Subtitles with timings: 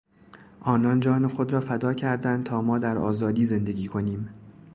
[0.59, 4.29] آنان جان خود را فدا کردند تا ما در آزادی زندگی کنیم.